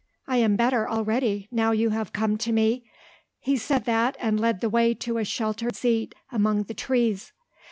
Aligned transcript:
"I 0.27 0.37
am 0.37 0.55
better 0.55 0.89
already, 0.89 1.47
now 1.51 1.73
you 1.73 1.91
have 1.91 2.11
come 2.11 2.35
to 2.39 2.51
me." 2.51 2.85
He 3.37 3.55
said 3.55 3.85
that, 3.85 4.17
and 4.19 4.39
led 4.39 4.59
the 4.59 4.67
way 4.67 4.95
to 4.95 5.19
a 5.19 5.23
sheltered 5.23 5.75
seat 5.75 6.15
among 6.31 6.63
the 6.63 6.73
trees. 6.73 7.33